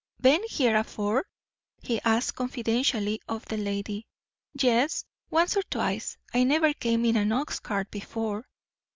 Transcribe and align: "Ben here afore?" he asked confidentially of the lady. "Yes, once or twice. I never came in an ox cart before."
"Ben 0.19 0.41
here 0.49 0.75
afore?" 0.77 1.27
he 1.83 2.01
asked 2.01 2.33
confidentially 2.33 3.21
of 3.29 3.45
the 3.45 3.57
lady. 3.57 4.07
"Yes, 4.59 5.05
once 5.29 5.55
or 5.55 5.61
twice. 5.69 6.17
I 6.33 6.43
never 6.43 6.73
came 6.73 7.05
in 7.05 7.15
an 7.17 7.31
ox 7.31 7.59
cart 7.59 7.91
before." 7.91 8.47